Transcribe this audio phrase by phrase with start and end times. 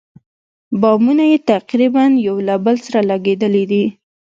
[0.81, 3.83] بامونه یې تقریباً یو له بل سره لګېدلي دي.